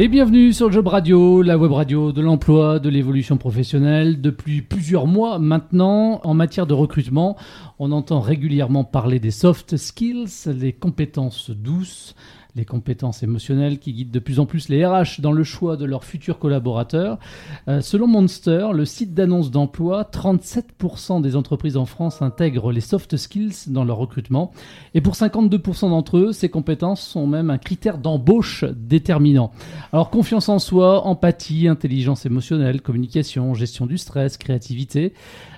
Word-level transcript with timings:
Et 0.00 0.06
bienvenue 0.06 0.52
sur 0.52 0.70
Job 0.70 0.86
Radio, 0.86 1.42
la 1.42 1.58
web 1.58 1.72
radio 1.72 2.12
de 2.12 2.20
l'emploi, 2.20 2.78
de 2.78 2.88
l'évolution 2.88 3.36
professionnelle. 3.36 4.20
Depuis 4.20 4.62
plusieurs 4.62 5.08
mois 5.08 5.40
maintenant, 5.40 6.20
en 6.22 6.34
matière 6.34 6.68
de 6.68 6.72
recrutement, 6.72 7.36
on 7.80 7.90
entend 7.90 8.20
régulièrement 8.20 8.84
parler 8.84 9.18
des 9.18 9.32
soft 9.32 9.76
skills, 9.76 10.28
les 10.46 10.72
compétences 10.72 11.50
douces, 11.50 12.14
les 12.58 12.64
compétences 12.64 13.22
émotionnelles 13.22 13.78
qui 13.78 13.92
guident 13.92 14.10
de 14.10 14.18
plus 14.18 14.40
en 14.40 14.46
plus 14.46 14.68
les 14.68 14.84
RH 14.84 15.20
dans 15.20 15.32
le 15.32 15.44
choix 15.44 15.76
de 15.76 15.84
leurs 15.84 16.04
futurs 16.04 16.38
collaborateurs. 16.38 17.18
Euh, 17.68 17.80
selon 17.80 18.06
Monster, 18.08 18.68
le 18.74 18.84
site 18.84 19.14
d'annonce 19.14 19.50
d'emploi, 19.50 20.08
37% 20.12 21.22
des 21.22 21.36
entreprises 21.36 21.76
en 21.76 21.86
France 21.86 22.20
intègrent 22.20 22.72
les 22.72 22.80
soft 22.80 23.16
skills 23.16 23.68
dans 23.68 23.84
leur 23.84 23.96
recrutement. 23.96 24.52
Et 24.94 25.00
pour 25.00 25.14
52% 25.14 25.90
d'entre 25.90 26.18
eux, 26.18 26.32
ces 26.32 26.48
compétences 26.48 27.00
sont 27.00 27.26
même 27.26 27.50
un 27.50 27.58
critère 27.58 27.96
d'embauche 27.96 28.64
déterminant. 28.64 29.52
Alors 29.92 30.10
confiance 30.10 30.48
en 30.48 30.58
soi, 30.58 31.06
empathie, 31.06 31.68
intelligence 31.68 32.26
émotionnelle, 32.26 32.82
communication, 32.82 33.54
gestion 33.54 33.86
du 33.86 33.98
stress, 33.98 34.36
créativité. 34.36 35.14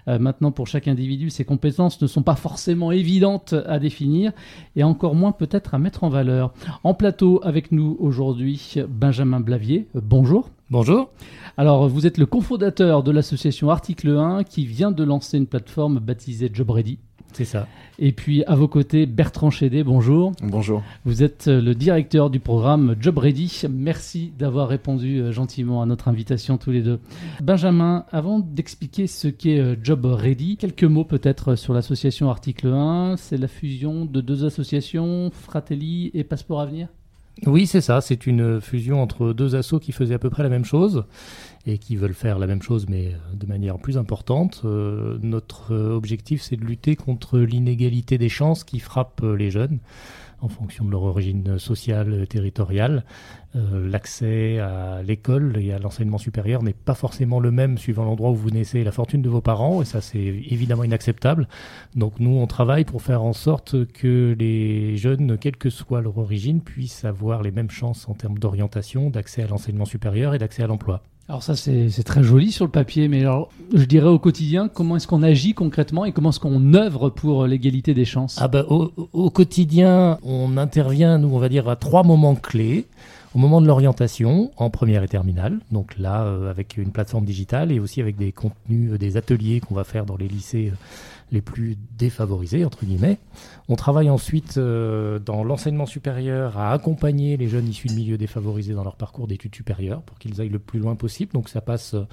Euh, 0.09 0.19
maintenant, 0.19 0.53
pour 0.53 0.67
chaque 0.67 0.89
individu, 0.89 1.31
ces 1.31 1.45
compétences 1.45 2.01
ne 2.01 2.07
sont 2.07 2.23
pas 2.23 2.37
forcément 2.37 2.93
évidentes 2.93 3.55
à 3.67 3.79
définir 3.79 4.33
et 4.77 4.85
encore 4.85 5.15
moins 5.15 5.33
peut-être 5.33 5.75
à 5.75 5.79
mettre 5.79 6.05
en 6.05 6.09
valeur. 6.09 6.53
En 6.85 6.95
plateau 6.95 7.41
avec 7.45 7.73
nous 7.73 7.97
aujourd'hui, 8.01 8.75
Benjamin 8.89 9.41
Blavier. 9.41 9.89
Euh, 9.97 10.01
bonjour. 10.03 10.51
Bonjour. 10.71 11.11
Alors, 11.57 11.89
vous 11.89 12.07
êtes 12.07 12.17
le 12.17 12.27
cofondateur 12.27 13.03
de 13.03 13.11
l'association 13.11 13.71
Article 13.71 14.11
1 14.17 14.45
qui 14.45 14.67
vient 14.67 14.93
de 14.93 15.03
lancer 15.03 15.37
une 15.37 15.47
plateforme 15.47 15.99
baptisée 15.99 16.51
JobReady. 16.53 16.99
C'est 17.33 17.45
ça. 17.45 17.67
Et 17.99 18.13
puis 18.13 18.45
à 18.45 18.55
vos 18.55 18.69
côtés, 18.69 19.07
Bertrand 19.07 19.51
Chédé, 19.51 19.85
bonjour. 19.85 20.33
Bonjour. 20.43 20.83
Vous 21.05 21.23
êtes 21.23 21.49
euh, 21.49 21.61
le 21.61 21.75
directeur 21.75 22.31
du 22.31 22.41
programme 22.41 22.97
Job 22.99 23.19
Ready. 23.19 23.63
Merci 23.71 24.33
d'avoir 24.39 24.69
répondu 24.69 25.19
euh, 25.19 25.33
gentiment 25.33 25.83
à 25.83 25.87
notre 25.87 26.09
invitation 26.09 26.57
tous 26.57 26.71
les 26.71 26.81
deux. 26.81 26.99
Benjamin, 27.43 28.05
avant 28.11 28.39
d'expliquer 28.39 29.07
ce 29.07 29.29
qu'est 29.29 29.59
euh, 29.59 29.77
Job 29.83 30.07
Ready, 30.07 30.57
quelques 30.57 30.85
mots 30.85 31.05
peut-être 31.05 31.57
sur 31.57 31.75
l'association 31.75 32.31
Article 32.31 32.69
1. 32.69 33.17
C'est 33.17 33.37
la 33.37 33.49
fusion 33.49 34.07
de 34.07 34.21
deux 34.21 34.45
associations, 34.45 35.31
Fratelli 35.33 36.11
et 36.15 36.25
Passeport 36.25 36.61
Avenir? 36.61 36.89
Oui, 37.47 37.67
c'est 37.67 37.81
ça. 37.81 38.01
C'est 38.01 38.27
une 38.27 38.61
fusion 38.61 39.03
entre 39.03 39.33
deux 39.33 39.55
assos 39.57 39.79
qui 39.79 39.93
faisaient 39.93 40.15
à 40.15 40.19
peu 40.19 40.31
près 40.31 40.43
la 40.43 40.49
même 40.49 40.65
chose 40.65 41.05
et 41.67 41.79
qui 41.79 41.97
veulent 41.97 42.15
faire 42.15 42.39
la 42.39 42.47
même 42.47 42.63
chose 42.63 42.87
mais 42.89 43.09
euh, 43.09 43.35
de 43.35 43.47
manière 43.47 43.79
plus 43.79 43.99
importante. 43.99 44.63
Euh, 44.65 45.19
notre 45.23 45.75
euh, 45.75 45.95
objectif, 45.95 46.43
c'est 46.43 46.57
de 46.57 46.65
lutter 46.65 46.97
contre 46.97 47.39
l'inégalité 47.39 48.19
des 48.19 48.29
chances 48.29 48.65
qui 48.65 48.81
frappe 48.81 49.23
les 49.23 49.51
jeunes 49.51 49.79
en 50.43 50.49
fonction 50.49 50.87
de 50.87 50.91
leur 50.91 51.03
origine 51.03 51.59
sociale, 51.59 52.27
territoriale. 52.27 53.05
L'accès 53.55 54.59
à 54.59 55.03
l'école 55.03 55.59
et 55.59 55.75
à 55.75 55.79
l'enseignement 55.79 56.17
supérieur 56.17 56.63
n'est 56.63 56.73
pas 56.73 56.95
forcément 56.95 57.41
le 57.41 57.51
même 57.51 57.77
suivant 57.77 58.05
l'endroit 58.05 58.31
où 58.31 58.37
vous 58.37 58.51
naissez 58.51 58.79
et 58.79 58.85
la 58.85 58.93
fortune 58.93 59.21
de 59.21 59.29
vos 59.29 59.43
parents, 59.43 59.83
et 59.83 59.85
ça 59.85 60.01
c'est 60.01 60.19
évidemment 60.19 60.85
inacceptable. 60.85 61.47
Donc 61.95 62.21
nous, 62.21 62.31
on 62.31 62.47
travaille 62.47 62.87
pour 62.87 63.03
faire 63.03 63.23
en 63.23 63.35
sorte 63.35 63.85
que 63.93 64.35
les 64.39 64.97
jeunes, 64.97 65.37
quelle 65.37 65.59
que 65.59 65.69
soit 65.69 66.01
leur 66.01 66.17
origine, 66.17 66.63
puissent 66.63 67.05
avoir 67.05 67.43
les 67.43 67.51
mêmes 67.51 67.71
chances 67.71 68.09
en 68.09 68.15
termes 68.15 68.39
d'orientation, 68.39 69.11
d'accès 69.11 69.43
à 69.43 69.47
l'enseignement 69.47 69.85
supérieur 69.85 70.33
et 70.33 70.39
d'accès 70.39 70.63
à 70.63 70.67
l'emploi. 70.67 71.03
Alors 71.31 71.45
ça 71.45 71.55
c'est 71.55 72.03
très 72.03 72.25
joli 72.25 72.51
sur 72.51 72.65
le 72.65 72.73
papier, 72.73 73.07
mais 73.07 73.21
alors 73.21 73.51
je 73.73 73.85
dirais 73.85 74.09
au 74.09 74.19
quotidien, 74.19 74.67
comment 74.67 74.97
est-ce 74.97 75.07
qu'on 75.07 75.23
agit 75.23 75.55
concrètement 75.55 76.05
et 76.05 76.11
comment 76.11 76.31
est-ce 76.31 76.41
qu'on 76.41 76.75
œuvre 76.75 77.09
pour 77.09 77.47
l'égalité 77.47 77.95
des 77.95 78.05
chances? 78.05 78.37
Ah 78.41 78.49
bah, 78.49 78.65
au, 78.69 79.31
quotidien, 79.31 80.19
on 80.25 80.57
intervient, 80.57 81.19
nous 81.19 81.29
on 81.33 81.39
va 81.39 81.49
dire, 81.49 81.69
à 81.69 81.77
trois 81.77 82.03
moments 82.03 82.35
clés. 82.35 82.87
Au 83.33 83.39
moment 83.39 83.61
de 83.61 83.69
l'orientation, 83.69 84.51
en 84.57 84.71
première 84.71 85.05
et 85.05 85.09
terminale, 85.09 85.61
donc 85.71 85.97
là 85.99 86.25
euh, 86.25 86.51
avec 86.51 86.77
une 86.77 86.91
plateforme 86.91 87.25
digitale 87.25 87.71
et 87.71 87.79
aussi 87.79 88.01
avec 88.01 88.17
des 88.17 88.33
contenus, 88.33 88.95
euh, 88.95 88.99
des 88.99 89.17
ateliers 89.17 89.61
qu'on 89.61 89.77
va 89.77 89.85
faire 89.85 90.07
dans 90.07 90.17
les 90.17 90.27
lycées 90.27 90.73
euh, 90.73 90.77
les 91.33 91.41
plus 91.41 91.77
défavorisés, 91.97 92.65
entre 92.65 92.85
guillemets. 92.85 93.19
On 93.69 93.77
travaille 93.77 94.11
ensuite 94.11 94.57
euh, 94.57 95.19
dans 95.19 95.45
l'enseignement 95.45 95.87
supérieur 95.87 96.59
à 96.59 96.73
accompagner 96.73 97.37
les 97.37 97.49
jeunes 97.49 97.69
issus 97.69 97.89
de 97.89 97.95
milieux 97.95 98.19
défavorisés 98.19 98.75
dans 98.75 98.85
leur 98.85 98.97
parcours 98.97 99.27
d'études 99.27 99.55
supérieures 99.55 100.03
pour 100.03 100.19
qu'ils 100.19 100.41
aillent 100.41 100.49
le 100.49 100.59
plus 100.59 100.79
loin 100.79 100.97
possible. 100.97 101.33
Donc 101.33 101.49
ça 101.49 101.61
passe 101.61 101.95
euh, 101.95 102.05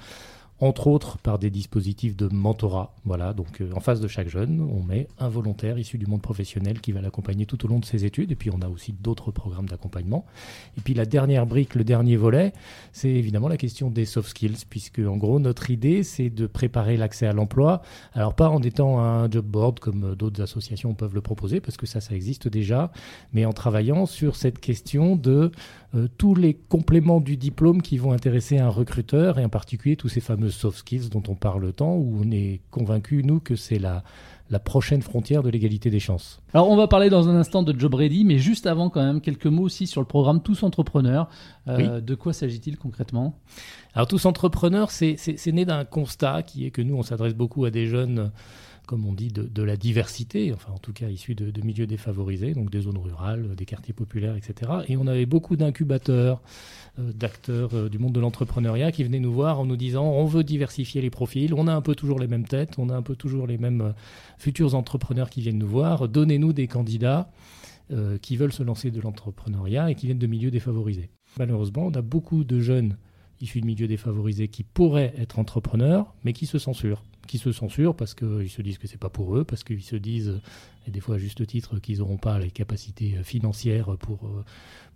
entre 0.60 0.88
autres 0.88 1.18
par 1.18 1.38
des 1.38 1.50
dispositifs 1.50 2.16
de 2.16 2.28
mentorat. 2.28 2.94
Voilà, 3.04 3.32
donc 3.32 3.60
euh, 3.60 3.70
en 3.74 3.80
face 3.80 4.00
de 4.00 4.08
chaque 4.08 4.28
jeune, 4.28 4.60
on 4.60 4.82
met 4.82 5.08
un 5.18 5.28
volontaire 5.28 5.78
issu 5.78 5.98
du 5.98 6.06
monde 6.06 6.22
professionnel 6.22 6.80
qui 6.80 6.92
va 6.92 7.00
l'accompagner 7.00 7.46
tout 7.46 7.64
au 7.64 7.68
long 7.68 7.78
de 7.78 7.84
ses 7.84 8.04
études. 8.04 8.32
Et 8.32 8.34
puis 8.34 8.50
on 8.52 8.60
a 8.62 8.68
aussi 8.68 8.92
d'autres 8.92 9.30
programmes 9.30 9.66
d'accompagnement. 9.66 10.24
Et 10.76 10.80
puis 10.80 10.94
la 10.94 11.06
dernière 11.06 11.46
brique, 11.46 11.74
le 11.74 11.84
dernier 11.84 12.16
volet, 12.16 12.52
c'est 12.92 13.10
évidemment 13.10 13.48
la 13.48 13.56
question 13.56 13.90
des 13.90 14.04
soft 14.04 14.30
skills, 14.30 14.64
puisque 14.68 14.98
en 15.00 15.16
gros 15.16 15.38
notre 15.38 15.70
idée 15.70 16.02
c'est 16.02 16.30
de 16.30 16.46
préparer 16.46 16.96
l'accès 16.96 17.26
à 17.26 17.32
l'emploi. 17.32 17.82
Alors 18.14 18.34
pas 18.34 18.48
en 18.48 18.62
étant 18.62 19.00
un 19.00 19.30
job 19.30 19.46
board 19.46 19.78
comme 19.78 20.14
d'autres 20.16 20.42
associations 20.42 20.94
peuvent 20.94 21.14
le 21.14 21.20
proposer, 21.20 21.60
parce 21.60 21.76
que 21.76 21.86
ça, 21.86 22.00
ça 22.00 22.14
existe 22.14 22.48
déjà, 22.48 22.90
mais 23.32 23.44
en 23.44 23.52
travaillant 23.52 24.06
sur 24.06 24.36
cette 24.36 24.58
question 24.58 25.16
de 25.16 25.52
euh, 25.87 25.87
tous 26.18 26.34
les 26.34 26.54
compléments 26.54 27.20
du 27.20 27.36
diplôme 27.36 27.80
qui 27.80 27.96
vont 27.96 28.12
intéresser 28.12 28.58
un 28.58 28.68
recruteur, 28.68 29.38
et 29.38 29.44
en 29.44 29.48
particulier 29.48 29.96
tous 29.96 30.08
ces 30.08 30.20
fameux 30.20 30.50
soft 30.50 30.78
skills 30.78 31.08
dont 31.08 31.22
on 31.28 31.34
parle 31.34 31.72
tant, 31.72 31.94
où 31.94 32.20
on 32.22 32.30
est 32.30 32.60
convaincu, 32.70 33.22
nous, 33.24 33.40
que 33.40 33.56
c'est 33.56 33.78
la, 33.78 34.04
la 34.50 34.58
prochaine 34.58 35.02
frontière 35.02 35.42
de 35.42 35.50
l'égalité 35.50 35.90
des 35.90 36.00
chances. 36.00 36.40
Alors 36.52 36.68
on 36.70 36.76
va 36.76 36.88
parler 36.88 37.10
dans 37.10 37.28
un 37.28 37.36
instant 37.36 37.62
de 37.62 37.78
Job 37.78 37.94
Ready, 37.94 38.24
mais 38.24 38.38
juste 38.38 38.66
avant 38.66 38.90
quand 38.90 39.02
même 39.02 39.20
quelques 39.20 39.46
mots 39.46 39.64
aussi 39.64 39.86
sur 39.86 40.00
le 40.00 40.06
programme 40.06 40.42
Tous 40.42 40.62
Entrepreneurs. 40.62 41.28
Euh, 41.68 42.00
de 42.00 42.14
quoi 42.14 42.32
s'agit-il 42.32 42.76
concrètement? 42.76 43.38
Alors 43.94 44.08
Tous 44.08 44.24
Entrepreneurs, 44.26 44.90
c'est 44.90 45.52
né 45.52 45.64
d'un 45.64 45.84
constat 45.84 46.42
qui 46.42 46.66
est 46.66 46.70
que 46.70 46.82
nous, 46.82 46.96
on 46.96 47.02
s'adresse 47.02 47.34
beaucoup 47.34 47.64
à 47.64 47.70
des 47.70 47.86
jeunes 47.86 48.30
comme 48.88 49.04
on 49.04 49.12
dit, 49.12 49.28
de, 49.28 49.62
la 49.62 49.76
diversité, 49.76 50.50
enfin 50.54 50.72
en 50.72 50.78
tout 50.78 50.94
cas 50.94 51.08
issus 51.08 51.34
de, 51.34 51.62
milieux 51.62 51.86
défavorisés, 51.86 52.54
donc 52.54 52.70
des 52.70 52.80
zones 52.80 52.96
rurales, 52.96 53.54
des 53.54 53.66
quartiers 53.66 53.92
populaires, 53.92 54.34
etc. 54.34 54.72
Et 54.88 54.96
on 54.96 55.06
avait 55.06 55.26
beaucoup 55.26 55.56
d'incubateurs, 55.56 56.40
euh, 56.98 57.12
d'acteurs 57.12 57.74
euh, 57.74 57.90
du 57.90 57.98
monde 57.98 58.14
de 58.14 58.20
l'entrepreneuriat 58.20 58.90
qui 58.90 59.04
venaient 59.04 59.20
nous 59.20 59.32
voir 59.32 59.60
en 59.60 59.66
nous 59.66 59.76
disant 59.76 60.06
on 60.06 60.24
veut 60.24 60.42
diversifier 60.42 61.02
les 61.02 61.10
profils, 61.10 61.52
on 61.52 61.68
a 61.68 61.74
un 61.74 61.82
peu 61.82 61.94
toujours 61.94 62.18
les 62.18 62.28
mêmes 62.28 62.46
têtes, 62.48 62.78
on 62.78 62.88
a 62.88 62.96
un 62.96 63.02
peu 63.02 63.14
toujours 63.14 63.46
les 63.46 63.58
mêmes 63.58 63.82
euh, 63.82 63.92
futurs 64.38 64.74
entrepreneurs 64.74 65.28
qui 65.28 65.42
viennent 65.42 65.58
nous 65.58 65.68
voir, 65.68 66.08
donnez-nous 66.08 66.54
des 66.54 66.66
candidats 66.66 67.30
qui 68.20 68.36
veulent 68.36 68.52
se 68.52 68.62
lancer 68.62 68.90
de 68.90 69.00
l'entrepreneuriat 69.00 69.90
et 69.90 69.94
qui 69.94 70.04
viennent 70.04 70.18
de 70.18 70.26
milieux 70.26 70.50
défavorisés. 70.50 71.08
Malheureusement, 71.38 71.86
on 71.86 71.92
a 71.92 72.02
beaucoup 72.02 72.44
de 72.44 72.60
jeunes 72.60 72.98
issus 73.40 73.60
de 73.60 73.66
milieux 73.66 73.88
défavorisés 73.88 74.48
qui 74.48 74.62
pourraient 74.62 75.14
être 75.18 75.38
entrepreneurs, 75.38 76.14
mais 76.24 76.32
qui 76.32 76.46
se 76.46 76.58
censurent 76.58 77.02
qui 77.28 77.38
se 77.38 77.52
censurent 77.52 77.94
parce 77.94 78.14
qu'ils 78.14 78.50
se 78.50 78.62
disent 78.62 78.78
que 78.78 78.88
c'est 78.88 78.98
pas 78.98 79.10
pour 79.10 79.36
eux, 79.36 79.44
parce 79.44 79.62
qu'ils 79.62 79.82
se 79.82 79.94
disent, 79.94 80.40
et 80.88 80.90
des 80.90 80.98
fois 80.98 81.16
à 81.16 81.18
juste 81.18 81.46
titre, 81.46 81.78
qu'ils 81.78 81.98
n'auront 81.98 82.16
pas 82.16 82.40
les 82.40 82.50
capacités 82.50 83.22
financières 83.22 83.96
pour, 83.98 84.24
euh, 84.24 84.44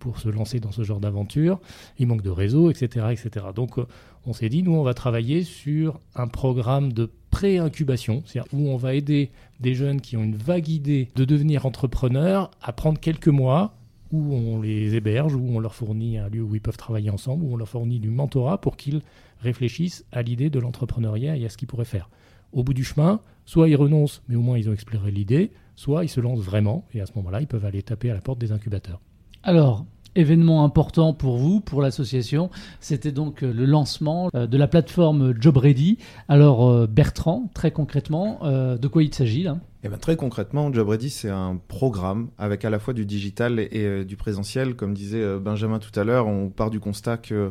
pour 0.00 0.18
se 0.18 0.28
lancer 0.28 0.58
dans 0.58 0.72
ce 0.72 0.82
genre 0.82 0.98
d'aventure. 0.98 1.60
Il 1.98 2.08
manque 2.08 2.22
de 2.22 2.30
réseau, 2.30 2.70
etc. 2.70 3.06
etc. 3.12 3.46
Donc 3.54 3.78
euh, 3.78 3.86
on 4.26 4.32
s'est 4.32 4.48
dit, 4.48 4.64
nous, 4.64 4.72
on 4.72 4.82
va 4.82 4.94
travailler 4.94 5.44
sur 5.44 6.00
un 6.16 6.26
programme 6.26 6.92
de 6.92 7.10
pré-incubation, 7.30 8.22
c'est-à-dire 8.26 8.52
où 8.52 8.68
on 8.68 8.76
va 8.76 8.94
aider 8.94 9.30
des 9.60 9.74
jeunes 9.74 10.00
qui 10.00 10.16
ont 10.16 10.24
une 10.24 10.36
vague 10.36 10.68
idée 10.68 11.10
de 11.14 11.24
devenir 11.24 11.66
entrepreneurs 11.66 12.50
à 12.62 12.72
prendre 12.72 12.98
quelques 12.98 13.28
mois 13.28 13.76
où 14.12 14.34
on 14.34 14.60
les 14.60 14.94
héberge, 14.94 15.34
où 15.34 15.44
on 15.48 15.58
leur 15.58 15.74
fournit 15.74 16.18
un 16.18 16.28
lieu 16.28 16.42
où 16.42 16.54
ils 16.54 16.60
peuvent 16.60 16.76
travailler 16.76 17.10
ensemble, 17.10 17.44
où 17.44 17.52
on 17.52 17.56
leur 17.56 17.68
fournit 17.68 17.98
du 17.98 18.10
mentorat 18.10 18.60
pour 18.60 18.76
qu'ils 18.76 19.00
réfléchissent 19.40 20.04
à 20.12 20.22
l'idée 20.22 20.50
de 20.50 20.60
l'entrepreneuriat 20.60 21.36
et 21.36 21.44
à 21.44 21.48
ce 21.48 21.56
qu'ils 21.56 21.68
pourraient 21.68 21.84
faire 21.84 22.08
au 22.52 22.62
bout 22.62 22.74
du 22.74 22.84
chemin, 22.84 23.20
soit 23.46 23.68
ils 23.68 23.76
renoncent, 23.76 24.22
mais 24.28 24.36
au 24.36 24.42
moins 24.42 24.58
ils 24.58 24.68
ont 24.68 24.72
exploré 24.72 25.10
l'idée, 25.10 25.50
soit 25.74 26.04
ils 26.04 26.08
se 26.08 26.20
lancent 26.20 26.40
vraiment, 26.40 26.84
et 26.94 27.00
à 27.00 27.06
ce 27.06 27.12
moment-là, 27.16 27.40
ils 27.40 27.46
peuvent 27.46 27.64
aller 27.64 27.82
taper 27.82 28.10
à 28.10 28.14
la 28.14 28.20
porte 28.20 28.38
des 28.38 28.52
incubateurs. 28.52 29.00
Alors, 29.42 29.86
événement 30.14 30.64
important 30.64 31.14
pour 31.14 31.38
vous, 31.38 31.60
pour 31.60 31.82
l'association, 31.82 32.50
c'était 32.80 33.12
donc 33.12 33.42
euh, 33.42 33.52
le 33.52 33.64
lancement 33.64 34.28
euh, 34.34 34.46
de 34.46 34.58
la 34.58 34.68
plateforme 34.68 35.34
JobReady. 35.40 35.98
Alors, 36.28 36.68
euh, 36.68 36.86
Bertrand, 36.86 37.50
très 37.54 37.70
concrètement, 37.70 38.40
de 38.42 38.88
quoi 38.88 39.02
il 39.02 39.12
s'agit 39.14 39.42
là? 39.42 39.58
Eh 39.84 39.88
ben, 39.88 39.96
très 39.96 40.14
concrètement, 40.14 40.72
Job 40.72 40.88
Ready, 40.88 41.10
c'est 41.10 41.28
un 41.28 41.60
programme 41.66 42.28
avec 42.38 42.64
à 42.64 42.70
la 42.70 42.78
fois 42.78 42.94
du 42.94 43.04
digital 43.04 43.58
et, 43.58 43.68
euh, 43.74 44.04
du 44.04 44.16
présentiel. 44.16 44.76
Comme 44.76 44.94
disait 44.94 45.20
euh, 45.20 45.40
Benjamin 45.40 45.80
tout 45.80 45.98
à 45.98 46.04
l'heure, 46.04 46.28
on 46.28 46.50
part 46.50 46.70
du 46.70 46.78
constat 46.78 47.16
que 47.16 47.50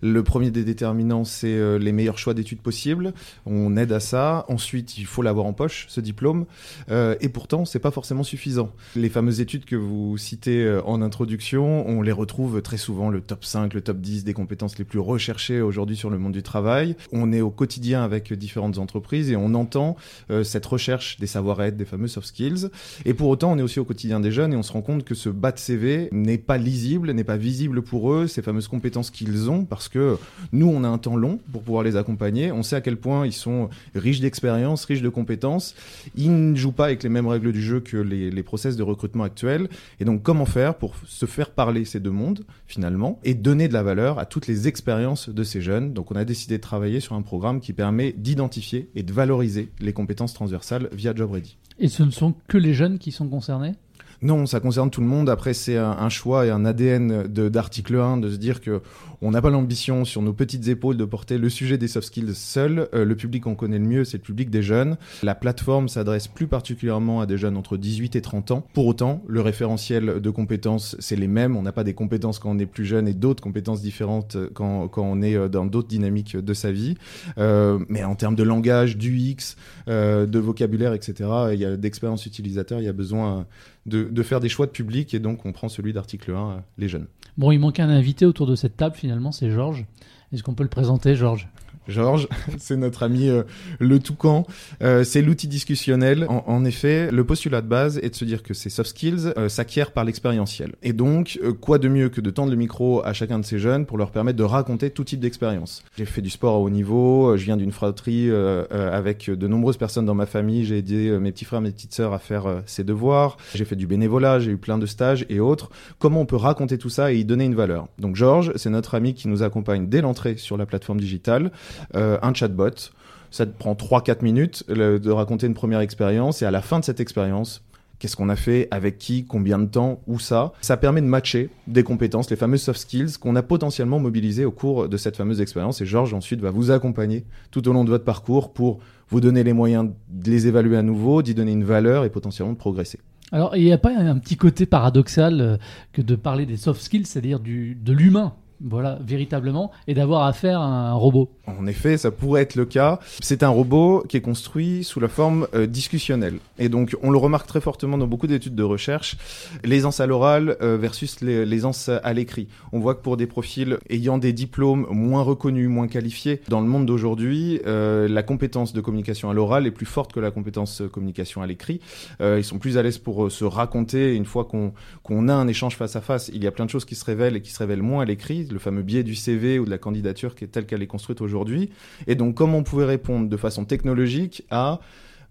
le 0.00 0.22
premier 0.22 0.52
des 0.52 0.62
déterminants, 0.62 1.24
c'est 1.24 1.48
euh, 1.48 1.76
les 1.76 1.90
meilleurs 1.90 2.16
choix 2.16 2.32
d'études 2.32 2.60
possibles. 2.60 3.12
On 3.44 3.76
aide 3.76 3.90
à 3.90 3.98
ça. 3.98 4.44
Ensuite, 4.46 4.98
il 4.98 5.06
faut 5.06 5.22
l'avoir 5.22 5.46
en 5.46 5.52
poche, 5.52 5.86
ce 5.88 6.00
diplôme. 6.00 6.46
et 6.88 7.28
pourtant, 7.28 7.64
c'est 7.64 7.80
pas 7.80 7.90
forcément 7.90 8.22
suffisant. 8.22 8.70
Les 8.94 9.08
fameuses 9.08 9.40
études 9.40 9.64
que 9.64 9.76
vous 9.76 10.16
citez 10.16 10.78
en 10.84 11.02
introduction, 11.02 11.88
on 11.88 12.02
les 12.02 12.12
retrouve 12.12 12.62
très 12.62 12.76
souvent, 12.76 13.08
le 13.08 13.20
top 13.20 13.44
5, 13.44 13.74
le 13.74 13.80
top 13.80 13.98
10 13.98 14.22
des 14.24 14.32
compétences 14.32 14.78
les 14.78 14.84
plus 14.84 15.00
recherchées 15.00 15.60
aujourd'hui 15.60 15.96
sur 15.96 16.10
le 16.10 16.18
monde 16.18 16.32
du 16.32 16.42
travail. 16.42 16.96
On 17.12 17.32
est 17.32 17.40
au 17.40 17.50
quotidien 17.50 18.04
avec 18.04 18.32
différentes 18.32 18.78
entreprises 18.78 19.30
et 19.30 19.36
on 19.36 19.54
entend 19.54 19.96
cette 20.42 20.66
recherche 20.66 21.18
des 21.18 21.26
savoir 21.26 21.63
être 21.68 21.76
des 21.76 21.84
fameux 21.84 22.08
soft 22.08 22.28
skills. 22.28 22.68
Et 23.04 23.14
pour 23.14 23.28
autant, 23.28 23.52
on 23.52 23.58
est 23.58 23.62
aussi 23.62 23.80
au 23.80 23.84
quotidien 23.84 24.20
des 24.20 24.30
jeunes 24.30 24.52
et 24.52 24.56
on 24.56 24.62
se 24.62 24.72
rend 24.72 24.82
compte 24.82 25.04
que 25.04 25.14
ce 25.14 25.28
bas 25.28 25.52
de 25.52 25.58
CV 25.58 26.08
n'est 26.12 26.38
pas 26.38 26.58
lisible, 26.58 27.10
n'est 27.12 27.24
pas 27.24 27.36
visible 27.36 27.82
pour 27.82 28.12
eux, 28.12 28.26
ces 28.26 28.42
fameuses 28.42 28.68
compétences 28.68 29.10
qu'ils 29.10 29.50
ont, 29.50 29.64
parce 29.64 29.88
que 29.88 30.16
nous, 30.52 30.68
on 30.68 30.84
a 30.84 30.88
un 30.88 30.98
temps 30.98 31.16
long 31.16 31.38
pour 31.52 31.62
pouvoir 31.62 31.82
les 31.82 31.96
accompagner. 31.96 32.52
On 32.52 32.62
sait 32.62 32.76
à 32.76 32.80
quel 32.80 32.96
point 32.96 33.26
ils 33.26 33.32
sont 33.32 33.68
riches 33.94 34.20
d'expérience, 34.20 34.84
riches 34.84 35.02
de 35.02 35.08
compétences. 35.08 35.74
Ils 36.16 36.50
ne 36.52 36.56
jouent 36.56 36.72
pas 36.72 36.86
avec 36.86 37.02
les 37.02 37.08
mêmes 37.08 37.26
règles 37.26 37.52
du 37.52 37.62
jeu 37.62 37.80
que 37.80 37.96
les, 37.96 38.30
les 38.30 38.42
process 38.42 38.76
de 38.76 38.82
recrutement 38.82 39.24
actuels. 39.24 39.68
Et 40.00 40.04
donc, 40.04 40.22
comment 40.22 40.46
faire 40.46 40.74
pour 40.76 40.94
se 41.06 41.26
faire 41.26 41.50
parler 41.50 41.84
ces 41.84 42.00
deux 42.00 42.10
mondes, 42.10 42.44
finalement, 42.66 43.18
et 43.24 43.34
donner 43.34 43.68
de 43.68 43.72
la 43.72 43.82
valeur 43.82 44.18
à 44.18 44.26
toutes 44.26 44.46
les 44.46 44.68
expériences 44.68 45.28
de 45.28 45.44
ces 45.44 45.60
jeunes? 45.60 45.92
Donc, 45.92 46.10
on 46.10 46.16
a 46.16 46.24
décidé 46.24 46.56
de 46.56 46.62
travailler 46.62 47.00
sur 47.00 47.14
un 47.14 47.22
programme 47.22 47.60
qui 47.60 47.72
permet 47.72 48.12
d'identifier 48.12 48.88
et 48.94 49.02
de 49.02 49.12
valoriser 49.12 49.70
les 49.80 49.92
compétences 49.92 50.34
transversales 50.34 50.88
via 50.92 51.14
JobReady. 51.14 51.53
Et 51.78 51.88
ce 51.88 52.02
ne 52.02 52.10
sont 52.10 52.34
que 52.48 52.58
les 52.58 52.74
jeunes 52.74 52.98
qui 52.98 53.12
sont 53.12 53.28
concernés? 53.28 53.74
Non, 54.22 54.46
ça 54.46 54.60
concerne 54.60 54.90
tout 54.90 55.00
le 55.00 55.06
monde. 55.06 55.28
Après, 55.28 55.54
c'est 55.54 55.76
un, 55.76 56.08
choix 56.08 56.46
et 56.46 56.50
un 56.50 56.64
ADN 56.64 57.26
d'article 57.26 57.96
1 57.96 58.18
de 58.18 58.30
se 58.30 58.36
dire 58.36 58.60
que 58.60 58.80
on 59.22 59.30
n'a 59.30 59.40
pas 59.40 59.50
l'ambition 59.50 60.04
sur 60.04 60.20
nos 60.20 60.34
petites 60.34 60.68
épaules 60.68 60.98
de 60.98 61.04
porter 61.04 61.38
le 61.38 61.48
sujet 61.48 61.78
des 61.78 61.88
soft 61.88 62.08
skills 62.08 62.34
seul. 62.34 62.88
Euh, 62.92 63.04
le 63.04 63.16
public 63.16 63.44
qu'on 63.44 63.54
connaît 63.54 63.78
le 63.78 63.86
mieux, 63.86 64.04
c'est 64.04 64.18
le 64.18 64.22
public 64.22 64.50
des 64.50 64.62
jeunes. 64.62 64.98
La 65.22 65.34
plateforme 65.34 65.88
s'adresse 65.88 66.28
plus 66.28 66.46
particulièrement 66.46 67.20
à 67.20 67.26
des 67.26 67.38
jeunes 67.38 67.56
entre 67.56 67.76
18 67.78 68.16
et 68.16 68.20
30 68.20 68.50
ans. 68.50 68.66
Pour 68.74 68.86
autant, 68.86 69.22
le 69.26 69.40
référentiel 69.40 70.20
de 70.20 70.30
compétences, 70.30 70.96
c'est 70.98 71.16
les 71.16 71.28
mêmes. 71.28 71.56
On 71.56 71.62
n'a 71.62 71.72
pas 71.72 71.84
des 71.84 71.94
compétences 71.94 72.38
quand 72.38 72.50
on 72.50 72.58
est 72.58 72.66
plus 72.66 72.84
jeune 72.84 73.08
et 73.08 73.14
d'autres 73.14 73.42
compétences 73.42 73.80
différentes 73.80 74.36
quand, 74.52 74.88
quand 74.88 75.02
on 75.02 75.22
est 75.22 75.36
euh, 75.36 75.48
dans 75.48 75.66
d'autres 75.66 75.88
dynamiques 75.88 76.36
de 76.36 76.54
sa 76.54 76.72
vie. 76.72 76.96
Euh, 77.38 77.78
mais 77.88 78.04
en 78.04 78.14
termes 78.14 78.34
de 78.34 78.42
langage, 78.42 78.96
d'UX, 78.96 79.56
euh, 79.88 80.26
de 80.26 80.38
vocabulaire, 80.38 80.92
etc., 80.92 81.30
il 81.52 81.60
y 81.60 81.64
a 81.64 81.76
d'expérience 81.76 82.26
utilisateur, 82.26 82.80
il 82.80 82.84
y 82.84 82.88
a 82.88 82.92
besoin 82.92 83.46
de, 83.86 84.22
faire 84.22 84.40
des 84.40 84.48
choix 84.48 84.66
de 84.66 84.70
public 84.70 85.14
et 85.14 85.18
donc 85.18 85.44
on 85.44 85.52
prend 85.52 85.68
celui 85.68 85.92
d'article 85.92 86.32
1, 86.32 86.62
les 86.78 86.88
jeunes. 86.88 87.06
Bon, 87.36 87.50
il 87.50 87.58
manque 87.58 87.80
un 87.80 87.88
invité 87.88 88.26
autour 88.26 88.46
de 88.46 88.54
cette 88.54 88.76
table 88.76 88.96
finalement, 88.96 89.32
c'est 89.32 89.50
Georges. 89.50 89.86
Est-ce 90.32 90.42
qu'on 90.42 90.54
peut 90.54 90.62
le 90.62 90.68
présenter, 90.68 91.14
Georges? 91.14 91.48
Georges, 91.88 92.28
c'est 92.58 92.76
notre 92.76 93.02
ami 93.02 93.28
euh, 93.28 93.42
le 93.78 93.98
toucan. 93.98 94.46
Euh, 94.82 95.04
c'est 95.04 95.22
l'outil 95.22 95.48
discussionnel. 95.48 96.26
En, 96.28 96.44
en, 96.46 96.64
effet, 96.64 97.10
le 97.10 97.24
postulat 97.24 97.60
de 97.60 97.66
base 97.66 97.98
est 97.98 98.10
de 98.10 98.14
se 98.14 98.24
dire 98.24 98.42
que 98.42 98.54
ces 98.54 98.70
soft 98.70 98.90
skills 98.90 99.32
euh, 99.36 99.48
s'acquièrent 99.48 99.92
par 99.92 100.04
l'expérientiel. 100.04 100.72
Et 100.82 100.92
donc, 100.92 101.38
euh, 101.42 101.52
quoi 101.52 101.78
de 101.78 101.88
mieux 101.88 102.08
que 102.08 102.20
de 102.20 102.30
tendre 102.30 102.50
le 102.50 102.56
micro 102.56 103.04
à 103.04 103.12
chacun 103.12 103.38
de 103.38 103.44
ces 103.44 103.58
jeunes 103.58 103.86
pour 103.86 103.98
leur 103.98 104.10
permettre 104.10 104.38
de 104.38 104.44
raconter 104.44 104.90
tout 104.90 105.04
type 105.04 105.20
d'expérience? 105.20 105.82
J'ai 105.96 106.04
fait 106.04 106.22
du 106.22 106.30
sport 106.30 106.56
à 106.56 106.58
haut 106.58 106.70
niveau, 106.70 107.28
euh, 107.28 107.36
je 107.36 107.44
viens 107.44 107.56
d'une 107.56 107.72
fratrie 107.72 108.30
avec 108.70 109.30
de 109.30 109.46
nombreuses 109.48 109.76
personnes 109.76 110.06
dans 110.06 110.14
ma 110.14 110.26
famille, 110.26 110.64
j'ai 110.64 110.78
aidé 110.78 111.18
mes 111.18 111.32
petits 111.32 111.44
frères, 111.44 111.60
mes 111.60 111.70
petites 111.70 111.94
sœurs 111.94 112.12
à 112.12 112.18
faire 112.18 112.62
ses 112.66 112.84
devoirs, 112.84 113.36
j'ai 113.54 113.64
fait 113.64 113.76
du 113.76 113.86
bénévolat, 113.86 114.40
j'ai 114.40 114.52
eu 114.52 114.56
plein 114.56 114.78
de 114.78 114.86
stages 114.86 115.26
et 115.28 115.40
autres. 115.40 115.70
Comment 115.98 116.20
on 116.20 116.26
peut 116.26 116.36
raconter 116.36 116.78
tout 116.78 116.88
ça 116.88 117.12
et 117.12 117.16
y 117.16 117.24
donner 117.24 117.44
une 117.44 117.54
valeur? 117.54 117.88
Donc 117.98 118.16
Georges, 118.16 118.52
c'est 118.56 118.70
notre 118.70 118.94
ami 118.94 119.14
qui 119.14 119.28
nous 119.28 119.42
accompagne 119.42 119.88
dès 119.88 120.00
l'entrée 120.00 120.36
sur 120.36 120.56
la 120.56 120.66
plateforme 120.66 121.00
digitale 121.00 121.44
euh, 121.44 121.50
un 121.94 122.34
chatbot. 122.34 122.90
Ça 123.30 123.46
te 123.46 123.58
prend 123.58 123.74
3-4 123.74 124.22
minutes 124.22 124.64
de 124.68 125.10
raconter 125.10 125.46
une 125.46 125.54
première 125.54 125.80
expérience 125.80 126.42
et 126.42 126.44
à 126.44 126.50
la 126.50 126.62
fin 126.62 126.78
de 126.78 126.84
cette 126.84 127.00
expérience, 127.00 127.62
qu'est-ce 127.98 128.16
qu'on 128.16 128.28
a 128.28 128.36
fait, 128.36 128.68
avec 128.70 128.98
qui, 128.98 129.24
combien 129.24 129.58
de 129.58 129.66
temps, 129.66 130.00
où 130.06 130.18
ça? 130.18 130.52
Ça 130.60 130.76
permet 130.76 131.00
de 131.00 131.06
matcher 131.06 131.50
des 131.66 131.82
compétences, 131.82 132.30
les 132.30 132.36
fameuses 132.36 132.62
soft 132.62 132.80
skills 132.80 133.18
qu'on 133.18 133.34
a 133.34 133.42
potentiellement 133.42 133.98
mobilisées 133.98 134.44
au 134.44 134.50
cours 134.50 134.88
de 134.88 134.96
cette 134.96 135.16
fameuse 135.16 135.40
expérience. 135.40 135.80
Et 135.80 135.86
Georges 135.86 136.14
ensuite 136.14 136.40
va 136.40 136.50
vous 136.50 136.70
accompagner 136.70 137.24
tout 137.50 137.66
au 137.68 137.72
long 137.72 137.84
de 137.84 137.90
votre 137.90 138.04
parcours 138.04 138.52
pour 138.52 138.78
vous 139.08 139.20
donner 139.20 139.42
les 139.42 139.52
moyens 139.52 139.90
de 140.08 140.30
les 140.30 140.46
évaluer 140.46 140.76
à 140.76 140.82
nouveau, 140.82 141.22
d'y 141.22 141.34
donner 141.34 141.52
une 141.52 141.64
valeur 141.64 142.04
et 142.04 142.10
potentiellement 142.10 142.52
de 142.52 142.58
progresser. 142.58 143.00
Alors, 143.32 143.56
il 143.56 143.64
n'y 143.64 143.72
a 143.72 143.78
pas 143.78 143.96
un 143.96 144.18
petit 144.18 144.36
côté 144.36 144.66
paradoxal 144.66 145.40
euh, 145.40 145.56
que 145.92 146.02
de 146.02 146.14
parler 146.14 146.46
des 146.46 146.56
soft 146.56 146.80
skills, 146.80 147.06
c'est-à-dire 147.06 147.40
de 147.40 147.92
l'humain? 147.92 148.34
Voilà, 148.60 148.98
véritablement, 149.04 149.70
et 149.86 149.94
d'avoir 149.94 150.26
affaire 150.26 150.60
à 150.60 150.90
un 150.90 150.94
robot. 150.94 151.30
En 151.46 151.66
effet, 151.66 151.98
ça 151.98 152.10
pourrait 152.10 152.42
être 152.42 152.54
le 152.54 152.64
cas. 152.64 152.98
C'est 153.20 153.42
un 153.42 153.48
robot 153.48 154.04
qui 154.08 154.16
est 154.16 154.20
construit 154.20 154.84
sous 154.84 155.00
la 155.00 155.08
forme 155.08 155.46
euh, 155.54 155.66
discutionnelle. 155.66 156.38
Et 156.58 156.68
donc, 156.68 156.96
on 157.02 157.10
le 157.10 157.18
remarque 157.18 157.46
très 157.46 157.60
fortement 157.60 157.98
dans 157.98 158.06
beaucoup 158.06 158.26
d'études 158.26 158.54
de 158.54 158.62
recherche, 158.62 159.16
l'aisance 159.64 160.00
à 160.00 160.06
l'oral 160.06 160.56
euh, 160.62 160.78
versus 160.78 161.20
l'aisance 161.20 161.88
à 161.88 162.12
l'écrit. 162.12 162.48
On 162.72 162.80
voit 162.80 162.94
que 162.94 163.02
pour 163.02 163.16
des 163.16 163.26
profils 163.26 163.78
ayant 163.90 164.18
des 164.18 164.32
diplômes 164.32 164.86
moins 164.90 165.22
reconnus, 165.22 165.68
moins 165.68 165.88
qualifiés, 165.88 166.40
dans 166.48 166.60
le 166.60 166.66
monde 166.66 166.86
d'aujourd'hui, 166.86 167.60
euh, 167.66 168.08
la 168.08 168.22
compétence 168.22 168.72
de 168.72 168.80
communication 168.80 169.30
à 169.30 169.34
l'oral 169.34 169.66
est 169.66 169.70
plus 169.70 169.86
forte 169.86 170.12
que 170.12 170.20
la 170.20 170.30
compétence 170.30 170.80
de 170.80 170.86
communication 170.86 171.42
à 171.42 171.46
l'écrit. 171.46 171.80
ils 172.20 172.44
sont 172.44 172.58
plus 172.58 172.78
à 172.78 172.82
l'aise 172.82 172.98
pour 172.98 173.30
se 173.30 173.44
raconter 173.44 174.14
une 174.14 174.24
fois 174.24 174.44
qu'on 174.44 175.28
a 175.28 175.34
un 175.34 175.48
échange 175.48 175.76
face 175.76 175.96
à 175.96 176.00
face. 176.00 176.30
Il 176.32 176.42
y 176.42 176.46
a 176.46 176.50
plein 176.50 176.64
de 176.64 176.70
choses 176.70 176.84
qui 176.84 176.94
se 176.94 177.04
révèlent 177.04 177.36
et 177.36 177.42
qui 177.42 177.50
se 177.50 177.58
révèlent 177.58 177.82
moins 177.82 178.02
à 178.02 178.04
l'écrit 178.04 178.44
le 178.54 178.58
fameux 178.58 178.82
biais 178.82 179.02
du 179.02 179.14
CV 179.14 179.58
ou 179.58 179.66
de 179.66 179.70
la 179.70 179.78
candidature 179.78 180.34
qui 180.34 180.44
est 180.44 180.48
telle 180.48 180.64
qu'elle 180.64 180.82
est 180.82 180.86
construite 180.86 181.20
aujourd'hui. 181.20 181.70
Et 182.06 182.14
donc, 182.14 182.34
comment 182.34 182.58
on 182.58 182.62
pouvait 182.62 182.86
répondre 182.86 183.28
de 183.28 183.36
façon 183.36 183.66
technologique 183.66 184.44
à 184.50 184.80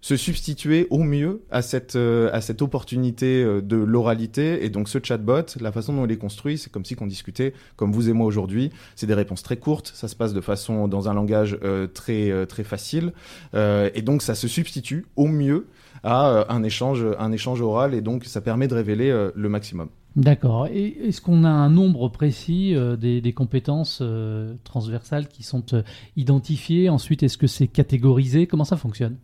se 0.00 0.18
substituer 0.18 0.86
au 0.90 1.02
mieux 1.02 1.40
à 1.50 1.62
cette, 1.62 1.96
euh, 1.96 2.28
à 2.34 2.42
cette 2.42 2.60
opportunité 2.60 3.42
euh, 3.42 3.62
de 3.62 3.76
l'oralité? 3.76 4.62
Et 4.64 4.68
donc 4.68 4.90
ce 4.90 4.98
chatbot, 5.02 5.46
la 5.60 5.72
façon 5.72 5.94
dont 5.94 6.04
il 6.04 6.12
est 6.12 6.18
construit, 6.18 6.58
c'est 6.58 6.70
comme 6.70 6.84
si 6.84 6.94
qu'on 6.94 7.06
discutait 7.06 7.54
comme 7.76 7.90
vous 7.90 8.10
et 8.10 8.12
moi 8.12 8.26
aujourd'hui. 8.26 8.70
C'est 8.96 9.06
des 9.06 9.14
réponses 9.14 9.42
très 9.42 9.56
courtes, 9.56 9.90
ça 9.94 10.06
se 10.06 10.14
passe 10.14 10.34
de 10.34 10.42
façon 10.42 10.88
dans 10.88 11.08
un 11.08 11.14
langage 11.14 11.58
euh, 11.64 11.86
très, 11.86 12.46
très 12.46 12.64
facile. 12.64 13.12
et 13.54 14.02
donc 14.02 14.20
ça 14.20 14.34
se 14.34 14.46
substitue 14.46 15.06
au 15.16 15.26
mieux 15.26 15.66
à 16.04 16.46
un, 16.52 16.62
échange, 16.62 17.04
un 17.18 17.32
échange 17.32 17.60
oral 17.60 17.94
et 17.94 18.00
donc 18.00 18.24
ça 18.24 18.40
permet 18.40 18.68
de 18.68 18.74
révéler 18.74 19.30
le 19.34 19.48
maximum. 19.48 19.88
D'accord. 20.16 20.68
Est-ce 20.68 21.20
qu'on 21.20 21.42
a 21.42 21.48
un 21.48 21.70
nombre 21.70 22.08
précis 22.08 22.74
euh, 22.76 22.96
des, 22.96 23.32
compétences 23.32 23.98
euh, 24.00 24.54
transversales 24.62 25.26
qui 25.26 25.42
sont 25.42 25.64
euh, 25.72 25.82
identifiées? 26.16 26.88
Ensuite, 26.88 27.24
est-ce 27.24 27.36
que 27.36 27.48
c'est 27.48 27.66
catégorisé? 27.66 28.46
Comment 28.46 28.64
ça 28.64 28.76
fonctionne? 28.76 29.16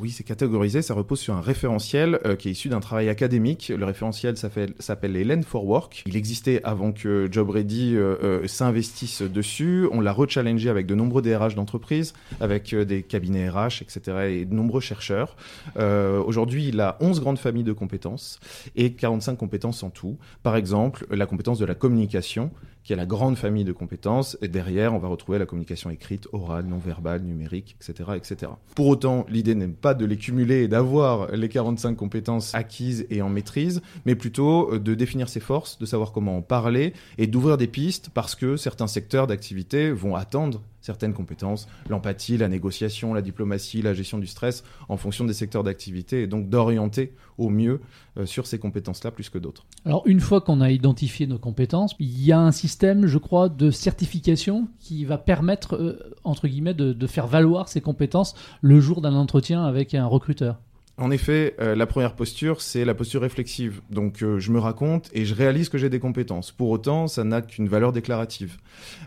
Oui, 0.00 0.10
c'est 0.10 0.24
catégorisé, 0.24 0.80
ça 0.82 0.94
repose 0.94 1.20
sur 1.20 1.34
un 1.34 1.40
référentiel 1.40 2.18
euh, 2.24 2.34
qui 2.34 2.48
est 2.48 2.52
issu 2.52 2.68
d'un 2.68 2.80
travail 2.80 3.08
académique. 3.08 3.72
Le 3.76 3.84
référentiel 3.84 4.36
s'appelle 4.36 5.16
Hélène 5.16 5.42
for 5.42 5.66
Work. 5.66 6.04
Il 6.06 6.16
existait 6.16 6.60
avant 6.64 6.92
que 6.92 7.28
JobReady 7.30 7.96
euh, 7.96 8.16
euh, 8.22 8.46
s'investisse 8.46 9.22
dessus. 9.22 9.86
On 9.92 10.00
l'a 10.00 10.12
rechallengé 10.12 10.70
avec 10.70 10.86
de 10.86 10.94
nombreux 10.94 11.22
DRH 11.22 11.54
d'entreprises, 11.54 12.14
avec 12.40 12.74
des 12.74 13.02
cabinets 13.02 13.48
RH, 13.48 13.82
etc. 13.82 14.00
et 14.30 14.44
de 14.44 14.54
nombreux 14.54 14.80
chercheurs. 14.80 15.36
Aujourd'hui, 15.76 16.68
il 16.68 16.80
a 16.80 16.96
11 17.00 17.20
grandes 17.20 17.38
familles 17.38 17.64
de 17.64 17.72
compétences 17.72 18.40
et 18.76 18.92
45 18.92 19.36
compétences 19.36 19.82
en 19.82 19.90
tout. 19.90 20.18
Par 20.42 20.56
exemple, 20.56 21.06
la 21.10 21.26
compétence 21.26 21.58
de 21.58 21.64
la 21.64 21.74
communication, 21.74 22.50
qui 22.84 22.92
est 22.92 22.96
la 22.96 23.06
grande 23.06 23.36
famille 23.36 23.64
de 23.64 23.72
compétences. 23.72 24.36
Et 24.42 24.48
derrière, 24.48 24.94
on 24.94 24.98
va 24.98 25.08
retrouver 25.08 25.38
la 25.38 25.46
communication 25.46 25.90
écrite, 25.90 26.28
orale, 26.32 26.66
non 26.66 26.78
verbale, 26.78 27.22
numérique, 27.22 27.76
etc., 27.80 28.10
etc. 28.16 28.52
Pour 28.74 28.88
autant, 28.88 29.26
l'idée 29.28 29.54
n'est 29.54 29.68
pas 29.68 29.94
de 29.94 30.04
les 30.04 30.16
cumuler 30.16 30.62
et 30.62 30.68
d'avoir 30.68 31.30
les 31.32 31.48
45 31.48 31.96
compétences 31.96 32.54
acquises 32.54 33.06
et 33.10 33.22
en 33.22 33.28
maîtrise, 33.28 33.82
mais 34.04 34.14
plutôt 34.14 34.72
euh, 34.72 34.78
de 34.78 34.94
définir 34.94 35.28
ses 35.28 35.40
forces, 35.40 35.78
de 35.78 35.86
savoir 35.86 36.12
comment 36.12 36.36
en 36.36 36.42
parler 36.42 36.92
et 37.18 37.26
d'ouvrir 37.26 37.56
des 37.56 37.66
pistes 37.66 38.10
parce 38.12 38.34
que 38.34 38.56
certains 38.56 38.86
secteurs 38.86 39.26
d'activité 39.26 39.92
vont 39.92 40.16
attendre 40.16 40.62
certaines 40.82 41.14
compétences, 41.14 41.66
l'empathie, 41.88 42.36
la 42.36 42.48
négociation, 42.48 43.14
la 43.14 43.22
diplomatie, 43.22 43.80
la 43.80 43.94
gestion 43.94 44.18
du 44.18 44.26
stress, 44.26 44.62
en 44.88 44.98
fonction 44.98 45.24
des 45.24 45.32
secteurs 45.32 45.62
d'activité, 45.62 46.22
et 46.22 46.26
donc 46.26 46.50
d'orienter 46.50 47.14
au 47.38 47.48
mieux 47.48 47.80
euh, 48.18 48.26
sur 48.26 48.46
ces 48.46 48.58
compétences-là 48.58 49.10
plus 49.10 49.30
que 49.30 49.38
d'autres. 49.38 49.64
Alors 49.86 50.02
une 50.06 50.20
fois 50.20 50.40
qu'on 50.40 50.60
a 50.60 50.70
identifié 50.70 51.26
nos 51.26 51.38
compétences, 51.38 51.94
il 51.98 52.22
y 52.22 52.32
a 52.32 52.38
un 52.38 52.52
système, 52.52 53.06
je 53.06 53.18
crois, 53.18 53.48
de 53.48 53.70
certification 53.70 54.68
qui 54.78 55.04
va 55.04 55.16
permettre, 55.16 55.76
euh, 55.76 55.98
entre 56.24 56.48
guillemets, 56.48 56.74
de, 56.74 56.92
de 56.92 57.06
faire 57.06 57.26
valoir 57.26 57.68
ces 57.68 57.80
compétences 57.80 58.34
le 58.60 58.80
jour 58.80 59.00
d'un 59.00 59.14
entretien 59.14 59.64
avec 59.64 59.94
un 59.94 60.06
recruteur. 60.06 60.58
En 60.98 61.10
effet, 61.10 61.56
euh, 61.58 61.74
la 61.74 61.86
première 61.86 62.14
posture, 62.14 62.60
c'est 62.60 62.84
la 62.84 62.94
posture 62.94 63.22
réflexive. 63.22 63.80
Donc, 63.90 64.22
euh, 64.22 64.38
je 64.38 64.52
me 64.52 64.58
raconte 64.58 65.08
et 65.14 65.24
je 65.24 65.34
réalise 65.34 65.70
que 65.70 65.78
j'ai 65.78 65.88
des 65.88 65.98
compétences. 65.98 66.52
Pour 66.52 66.68
autant, 66.68 67.06
ça 67.06 67.24
n'a 67.24 67.40
qu'une 67.40 67.66
valeur 67.66 67.92
déclarative. 67.92 68.58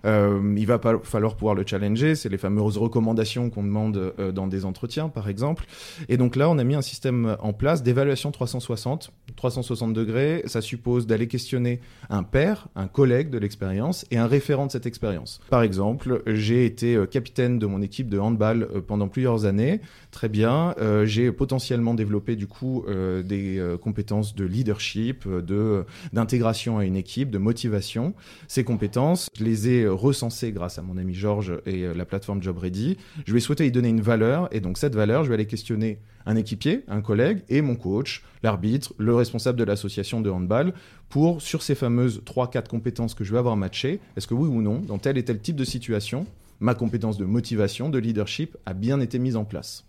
Euh, 0.04 0.56
il 0.58 0.66
va 0.66 0.80
pas 0.80 1.00
falloir 1.04 1.36
pouvoir 1.36 1.54
le 1.54 1.64
challenger. 1.66 2.16
C'est 2.16 2.30
les 2.30 2.40
fameuses 2.40 2.80
recommandations 2.80 3.52
qu'on 3.52 3.64
demande 3.64 4.14
dans 4.34 4.48
des 4.48 4.66
entretiens, 4.66 5.10
par 5.10 5.30
exemple. 5.30 5.66
Et 6.10 6.18
donc 6.18 6.36
là, 6.36 6.50
on 6.50 6.58
a 6.58 6.64
mis 6.64 6.74
un 6.74 6.82
système 6.82 7.38
en 7.40 7.54
place 7.54 7.84
d'évaluation 7.84 8.32
360. 8.32 9.12
360 9.36 9.94
degrés, 9.94 10.42
ça 10.46 10.62
suppose 10.62 11.06
d'aller 11.06 11.28
questionner 11.28 11.82
un 12.10 12.24
père, 12.24 12.68
un 12.76 12.88
collègue 12.88 13.30
de 13.30 13.38
l'expérience 13.38 14.06
et 14.10 14.18
un 14.18 14.28
référent 14.28 14.66
de 14.66 14.72
cette 14.72 14.86
expérience. 14.86 15.40
Par 15.50 15.62
exemple, 15.62 16.24
j'ai 16.26 16.66
été 16.66 16.98
capitaine 17.12 17.60
de 17.60 17.66
mon 17.66 17.82
équipe 17.82 18.10
de 18.10 18.18
handball 18.18 18.68
pendant 18.88 19.08
plusieurs 19.08 19.46
années. 19.46 19.82
Très 20.12 20.30
bien. 20.30 20.74
j'ai 21.04 21.32
potentiellement 21.32 21.75
développé 21.96 22.36
du 22.36 22.48
coup 22.48 22.84
euh, 22.88 23.24
des 23.24 23.58
euh, 23.58 23.78
compétences 23.78 24.36
de 24.36 24.46
leadership, 24.46 25.28
de 25.28 25.86
d'intégration 26.14 26.78
à 26.78 26.86
une 26.86 26.96
équipe, 26.96 27.30
de 27.32 27.38
motivation. 27.38 28.14
Ces 28.48 28.64
compétences, 28.64 29.30
je 29.38 29.44
les 29.44 29.70
ai 29.70 29.88
recensées 29.88 30.52
grâce 30.52 30.80
à 30.80 30.82
mon 30.82 30.98
ami 30.98 31.14
Georges 31.14 31.60
et 31.66 31.94
la 31.94 32.06
plateforme 32.06 32.42
Job 32.42 32.58
Ready. 32.58 32.98
Je 33.26 33.34
vais 33.34 33.40
souhaiter 33.40 33.66
y 33.66 33.72
donner 33.72 33.90
une 33.90 34.02
valeur 34.02 34.48
et 34.52 34.60
donc 34.60 34.78
cette 34.78 34.96
valeur, 34.96 35.24
je 35.24 35.30
vais 35.30 35.36
aller 35.36 35.48
questionner 35.48 36.00
un 36.26 36.36
équipier, 36.36 36.84
un 36.88 37.02
collègue 37.02 37.44
et 37.50 37.62
mon 37.62 37.76
coach, 37.76 38.24
l'arbitre, 38.44 38.94
le 38.98 39.14
responsable 39.14 39.60
de 39.60 39.64
l'association 39.64 40.22
de 40.22 40.30
handball 40.30 40.74
pour 41.10 41.42
sur 41.42 41.62
ces 41.62 41.76
fameuses 41.76 42.22
3-4 42.26 42.68
compétences 42.68 43.14
que 43.14 43.24
je 43.24 43.32
vais 43.32 43.38
avoir 43.40 43.56
matchées, 43.56 44.00
est-ce 44.18 44.28
que 44.28 44.34
oui 44.34 44.50
ou 44.50 44.62
non, 44.62 44.80
dans 44.80 44.98
tel 44.98 45.18
et 45.18 45.24
tel 45.24 45.40
type 45.40 45.56
de 45.56 45.66
situation, 45.66 46.26
ma 46.60 46.74
compétence 46.74 47.18
de 47.18 47.26
motivation, 47.26 47.90
de 47.90 48.00
leadership 48.00 48.58
a 48.66 48.74
bien 48.74 49.00
été 49.00 49.20
mise 49.20 49.36
en 49.36 49.46
place. 49.46 49.86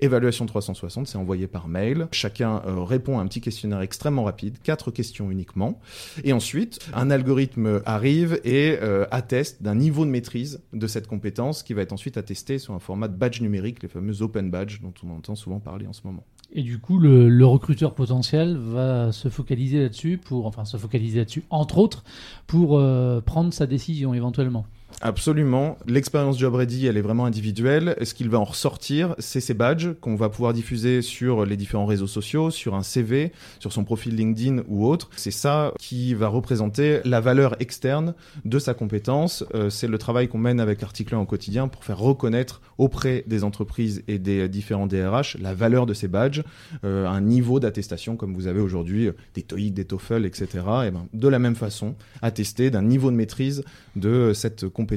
Évaluation 0.00 0.44
360, 0.46 1.06
c'est 1.06 1.18
envoyé 1.18 1.46
par 1.46 1.68
mail. 1.68 2.08
Chacun 2.12 2.62
euh, 2.66 2.82
répond 2.82 3.18
à 3.18 3.22
un 3.22 3.26
petit 3.26 3.40
questionnaire 3.40 3.80
extrêmement 3.80 4.24
rapide, 4.24 4.58
quatre 4.62 4.90
questions 4.90 5.30
uniquement. 5.30 5.80
Et 6.24 6.32
ensuite, 6.32 6.80
un 6.94 7.10
algorithme 7.10 7.80
arrive 7.86 8.40
et 8.44 8.76
euh, 8.82 9.06
atteste 9.10 9.62
d'un 9.62 9.76
niveau 9.76 10.04
de 10.04 10.10
maîtrise 10.10 10.60
de 10.72 10.86
cette 10.86 11.06
compétence 11.06 11.62
qui 11.62 11.74
va 11.74 11.82
être 11.82 11.92
ensuite 11.92 12.16
attesté 12.16 12.58
sur 12.58 12.74
un 12.74 12.80
format 12.80 13.08
de 13.08 13.16
badge 13.16 13.40
numérique, 13.40 13.82
les 13.82 13.88
fameux 13.88 14.20
open 14.22 14.50
badge 14.50 14.80
dont 14.80 14.94
on 15.04 15.10
entend 15.10 15.36
souvent 15.36 15.60
parler 15.60 15.86
en 15.86 15.92
ce 15.92 16.02
moment. 16.04 16.24
Et 16.52 16.62
du 16.62 16.78
coup, 16.78 16.98
le, 16.98 17.28
le 17.28 17.46
recruteur 17.46 17.94
potentiel 17.94 18.56
va 18.56 19.10
se 19.12 19.28
focaliser 19.28 19.80
là-dessus 19.80 20.18
pour, 20.18 20.46
enfin, 20.46 20.64
se 20.64 20.76
focaliser 20.76 21.18
là-dessus, 21.18 21.42
entre 21.50 21.78
autres, 21.78 22.04
pour 22.46 22.78
euh, 22.78 23.20
prendre 23.20 23.52
sa 23.52 23.66
décision 23.66 24.14
éventuellement. 24.14 24.66
Absolument. 25.06 25.76
L'expérience 25.86 26.38
Job 26.38 26.54
Ready, 26.54 26.86
elle 26.86 26.96
est 26.96 27.02
vraiment 27.02 27.26
individuelle. 27.26 27.94
Ce 28.02 28.14
qu'il 28.14 28.30
va 28.30 28.38
en 28.38 28.44
ressortir, 28.44 29.14
c'est 29.18 29.40
ces 29.40 29.52
badges 29.52 29.90
qu'on 30.00 30.16
va 30.16 30.30
pouvoir 30.30 30.54
diffuser 30.54 31.02
sur 31.02 31.44
les 31.44 31.58
différents 31.58 31.84
réseaux 31.84 32.06
sociaux, 32.06 32.50
sur 32.50 32.74
un 32.74 32.82
CV, 32.82 33.30
sur 33.58 33.70
son 33.70 33.84
profil 33.84 34.16
LinkedIn 34.16 34.62
ou 34.66 34.86
autre. 34.86 35.10
C'est 35.14 35.30
ça 35.30 35.74
qui 35.78 36.14
va 36.14 36.28
représenter 36.28 37.00
la 37.04 37.20
valeur 37.20 37.54
externe 37.60 38.14
de 38.46 38.58
sa 38.58 38.72
compétence. 38.72 39.44
Euh, 39.54 39.68
c'est 39.68 39.88
le 39.88 39.98
travail 39.98 40.26
qu'on 40.26 40.38
mène 40.38 40.58
avec 40.58 40.82
Article 40.82 41.16
au 41.16 41.26
quotidien 41.26 41.68
pour 41.68 41.84
faire 41.84 41.98
reconnaître 41.98 42.62
auprès 42.78 43.24
des 43.26 43.44
entreprises 43.44 44.02
et 44.08 44.18
des 44.18 44.48
différents 44.48 44.86
DRH 44.86 45.36
la 45.38 45.52
valeur 45.52 45.84
de 45.84 45.92
ces 45.92 46.08
badges, 46.08 46.42
euh, 46.82 47.06
un 47.06 47.20
niveau 47.20 47.60
d'attestation 47.60 48.16
comme 48.16 48.32
vous 48.32 48.46
avez 48.46 48.60
aujourd'hui 48.60 49.10
des 49.34 49.42
TOEIC, 49.42 49.74
des 49.74 49.84
TOEFL, 49.84 50.24
etc. 50.24 50.46
Et 50.86 50.90
ben, 50.90 51.06
de 51.12 51.28
la 51.28 51.38
même 51.38 51.56
façon, 51.56 51.94
attester 52.22 52.70
d'un 52.70 52.80
niveau 52.80 53.10
de 53.10 53.16
maîtrise 53.16 53.64
de 53.96 54.32
cette 54.32 54.66
compétence 54.66 54.93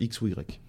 X 0.00 0.22
ou 0.22 0.28
Y. 0.28 0.60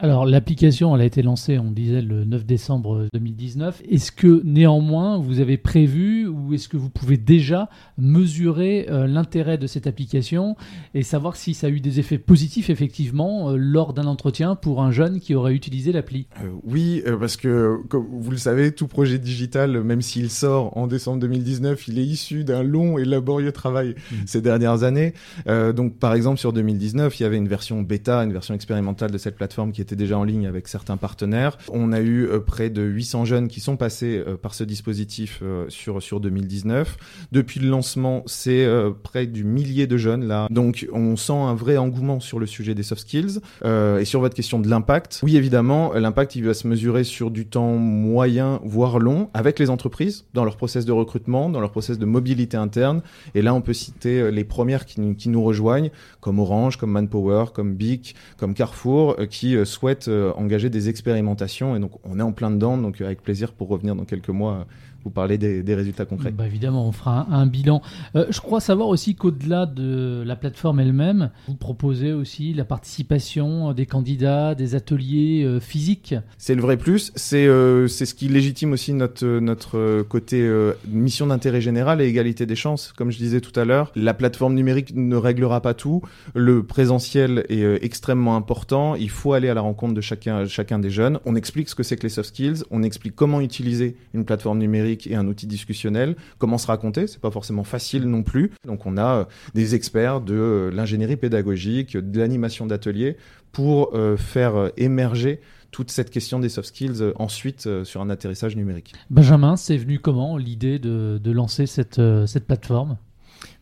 Alors 0.00 0.26
l'application, 0.26 0.94
elle 0.94 1.02
a 1.02 1.04
été 1.04 1.22
lancée, 1.22 1.58
on 1.58 1.72
disait, 1.72 2.02
le 2.02 2.24
9 2.24 2.46
décembre 2.46 3.08
2019. 3.14 3.82
Est-ce 3.90 4.12
que 4.12 4.42
néanmoins, 4.44 5.18
vous 5.18 5.40
avez 5.40 5.56
prévu 5.56 6.28
ou 6.28 6.54
est-ce 6.54 6.68
que 6.68 6.76
vous 6.76 6.88
pouvez 6.88 7.16
déjà 7.16 7.68
mesurer 7.96 8.86
euh, 8.90 9.08
l'intérêt 9.08 9.58
de 9.58 9.66
cette 9.66 9.88
application 9.88 10.54
et 10.94 11.02
savoir 11.02 11.34
si 11.34 11.52
ça 11.52 11.66
a 11.66 11.70
eu 11.70 11.80
des 11.80 11.98
effets 11.98 12.18
positifs 12.18 12.70
effectivement 12.70 13.50
euh, 13.50 13.56
lors 13.56 13.92
d'un 13.92 14.04
entretien 14.04 14.54
pour 14.54 14.82
un 14.82 14.92
jeune 14.92 15.18
qui 15.18 15.34
aurait 15.34 15.52
utilisé 15.52 15.90
l'appli? 15.90 16.28
Euh, 16.44 16.50
Oui, 16.62 17.02
parce 17.18 17.36
que 17.36 17.78
comme 17.88 18.06
vous 18.08 18.30
le 18.30 18.36
savez, 18.36 18.70
tout 18.70 18.86
projet 18.86 19.18
digital, 19.18 19.82
même 19.82 20.00
s'il 20.02 20.30
sort 20.30 20.76
en 20.76 20.86
décembre 20.86 21.18
2019, 21.22 21.88
il 21.88 21.98
est 21.98 22.06
issu 22.06 22.44
d'un 22.44 22.62
long 22.62 22.98
et 22.98 23.04
laborieux 23.04 23.50
travail 23.50 23.96
mmh. 23.96 24.14
ces 24.26 24.42
dernières 24.42 24.84
années. 24.84 25.12
donc 25.46 25.98
par 25.98 26.14
exemple 26.14 26.38
sur 26.38 26.52
2019, 26.52 27.18
il 27.18 27.22
y 27.24 27.26
avait 27.26 27.36
une 27.36 27.48
version 27.48 27.82
bêta, 27.82 28.22
une 28.22 28.32
version 28.32 28.54
expérimentale 28.54 29.10
de 29.10 29.18
cette 29.18 29.34
plateforme 29.34 29.72
qui 29.72 29.80
était 29.80 29.87
déjà 29.96 30.18
en 30.18 30.24
ligne 30.24 30.46
avec 30.46 30.68
certains 30.68 30.96
partenaires. 30.96 31.58
On 31.72 31.92
a 31.92 32.00
eu 32.00 32.26
euh, 32.26 32.40
près 32.40 32.70
de 32.70 32.82
800 32.82 33.24
jeunes 33.24 33.48
qui 33.48 33.60
sont 33.60 33.76
passés 33.76 34.22
euh, 34.26 34.36
par 34.36 34.54
ce 34.54 34.64
dispositif 34.64 35.40
euh, 35.42 35.66
sur, 35.68 36.02
sur 36.02 36.20
2019. 36.20 36.96
Depuis 37.32 37.60
le 37.60 37.68
lancement, 37.68 38.22
c'est 38.26 38.66
près 39.02 39.26
du 39.26 39.44
millier 39.44 39.86
de 39.86 39.96
jeunes 39.96 40.26
là. 40.26 40.46
Donc 40.50 40.86
on 40.92 41.16
sent 41.16 41.32
un 41.32 41.54
vrai 41.54 41.76
engouement 41.76 42.20
sur 42.20 42.38
le 42.38 42.46
sujet 42.46 42.74
des 42.74 42.82
soft 42.82 43.02
skills. 43.02 43.40
et 43.64 44.04
sur 44.04 44.20
votre 44.20 44.34
question 44.34 44.58
de 44.58 44.68
l'impact, 44.68 45.20
oui 45.22 45.36
évidemment, 45.36 45.92
l'impact 45.92 46.36
il 46.36 46.44
va 46.44 46.54
se 46.54 46.66
mesurer 46.66 47.04
sur 47.04 47.30
du 47.30 47.46
temps 47.46 47.76
moyen, 47.76 48.60
voire 48.64 48.98
long, 48.98 49.30
avec 49.34 49.58
les 49.58 49.70
entreprises, 49.70 50.24
dans 50.34 50.44
leur 50.44 50.56
process 50.56 50.84
de 50.84 50.92
recrutement, 50.92 51.48
dans 51.48 51.60
leur 51.60 51.70
process 51.70 51.98
de 51.98 52.04
mobilité 52.06 52.56
interne. 52.56 53.02
Et 53.34 53.42
là, 53.42 53.54
on 53.54 53.60
peut 53.60 53.72
citer 53.72 54.30
les 54.30 54.44
premières 54.44 54.86
qui, 54.86 55.16
qui 55.16 55.28
nous 55.28 55.42
rejoignent, 55.42 55.90
comme 56.20 56.38
Orange, 56.38 56.76
comme 56.76 56.90
Manpower, 56.90 57.46
comme 57.52 57.74
Bic, 57.74 58.14
comme 58.36 58.54
Carrefour, 58.54 59.16
qui 59.30 59.56
souhaite 59.78 60.08
euh, 60.08 60.32
engager 60.34 60.70
des 60.70 60.88
expérimentations. 60.88 61.76
Et 61.76 61.80
donc, 61.80 61.92
on 62.04 62.18
est 62.18 62.22
en 62.22 62.32
plein 62.32 62.50
dedans. 62.50 62.76
Donc, 62.76 63.00
avec 63.00 63.22
plaisir 63.22 63.52
pour 63.52 63.68
revenir 63.68 63.94
dans 63.94 64.04
quelques 64.04 64.28
mois 64.28 64.66
vous 65.08 65.14
parler 65.14 65.38
des, 65.38 65.74
résultats 65.74 66.04
concrets. 66.04 66.30
Bah 66.30 66.46
évidemment, 66.46 66.86
on 66.86 66.92
fera 66.92 67.26
un, 67.30 67.46
bilan. 67.46 67.80
Euh, 68.14 68.26
je 68.30 68.40
crois 68.40 68.60
savoir 68.60 68.88
aussi 68.88 69.14
qu'au-delà 69.14 69.64
de 69.64 70.22
la 70.26 70.36
plateforme 70.36 70.80
elle-même, 70.80 71.30
vous 71.46 71.54
proposez 71.54 72.12
aussi 72.12 72.52
la 72.52 72.64
participation 72.64 73.72
des 73.72 73.86
candidats, 73.86 74.54
des 74.54 74.74
ateliers 74.74 75.44
euh, 75.44 75.60
physiques. 75.60 76.14
C'est 76.36 76.54
le 76.54 76.60
vrai 76.60 76.76
plus. 76.76 77.12
C'est 77.16 77.46
euh, 77.46 77.88
c'est 77.88 78.04
ce 78.04 78.14
qui 78.14 78.28
légitime 78.28 78.72
aussi 78.72 78.92
notre, 78.92 79.26
notre 79.38 80.02
côté 80.02 80.48
mission 80.86 81.26
d'intérêt 81.26 81.60
général 81.60 82.02
et 82.02 82.06
égalité 82.06 82.44
des 82.44 82.56
chances. 82.56 82.92
Comme 82.92 83.10
je 83.10 83.18
disais 83.18 83.40
tout 83.40 83.58
à 83.58 83.64
l'heure, 83.64 83.90
la 83.96 84.12
plateforme 84.12 84.54
numérique 84.54 84.94
ne 84.94 85.16
réglera 85.16 85.62
pas 85.62 85.74
tout. 85.74 86.02
Le 86.34 86.62
présentiel 86.62 87.46
est 87.48 87.82
extrêmement 87.82 88.36
important. 88.36 88.94
Il 88.94 89.10
faut 89.10 89.32
aller 89.32 89.48
à 89.48 89.54
la 89.54 89.62
rencontre 89.62 89.94
de 89.94 90.00
chacun, 90.00 90.46
chacun 90.46 90.78
des 90.78 90.90
jeunes. 90.90 91.18
On 91.24 91.34
explique 91.34 91.68
ce 91.68 91.74
que 91.74 91.82
c'est 91.82 91.96
que 91.96 92.02
les 92.02 92.08
soft 92.10 92.28
skills. 92.28 92.64
On 92.70 92.82
explique 92.82 93.14
comment 93.14 93.40
utiliser 93.40 93.96
une 94.14 94.24
plateforme 94.24 94.58
numérique 94.58 94.97
et 95.06 95.14
un 95.14 95.26
outil 95.26 95.46
discutionnel. 95.46 96.16
Comment 96.38 96.58
se 96.58 96.66
raconter 96.66 97.06
C'est 97.06 97.20
pas 97.20 97.30
forcément 97.30 97.64
facile 97.64 98.04
non 98.04 98.22
plus. 98.22 98.52
Donc 98.66 98.86
on 98.86 98.96
a 98.96 99.20
euh, 99.20 99.24
des 99.54 99.74
experts 99.74 100.20
de 100.20 100.34
euh, 100.34 100.70
l'ingénierie 100.70 101.16
pédagogique, 101.16 101.96
de 101.96 102.18
l'animation 102.18 102.66
d'ateliers 102.66 103.16
pour 103.52 103.94
euh, 103.94 104.16
faire 104.16 104.70
émerger 104.76 105.40
toute 105.70 105.90
cette 105.90 106.10
question 106.10 106.38
des 106.38 106.48
soft 106.48 106.68
skills 106.68 107.12
ensuite 107.16 107.68
sur 107.84 108.00
un 108.00 108.08
atterrissage 108.08 108.56
numérique. 108.56 108.94
Benjamin, 109.10 109.56
c'est 109.56 109.76
venu 109.76 109.98
comment 109.98 110.38
l'idée 110.38 110.78
de, 110.78 111.30
lancer 111.30 111.66
cette, 111.66 112.00
cette 112.26 112.46
plateforme? 112.46 112.96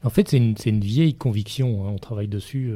En 0.04 0.10
fait, 0.10 0.28
c'est 0.28 0.36
une, 0.36 0.54
une, 0.64 0.80
vieille 0.80 1.14
conviction. 1.14 1.84
Hein. 1.84 1.90
On 1.92 1.98
travaille 1.98 2.28
dessus 2.28 2.72